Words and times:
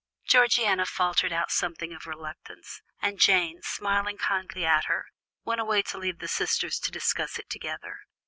Georgiana 0.27 0.87
faltered 0.87 1.31
out 1.31 1.51
something 1.51 1.93
of 1.93 2.07
reluctance, 2.07 2.81
and 3.03 3.19
Jane, 3.19 3.61
smiling 3.61 4.17
kindly 4.17 4.65
at 4.65 4.85
her, 4.85 5.05
went 5.45 5.61
away 5.61 5.83
to 5.83 5.99
leave 5.99 6.17
the 6.17 6.27
sisters 6.27 6.79
to 6.79 6.89
discuss 6.89 7.37
it 7.37 7.51
together. 7.51 7.99